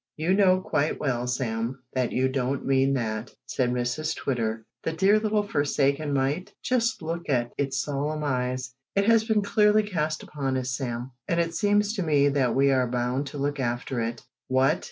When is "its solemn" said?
7.55-8.23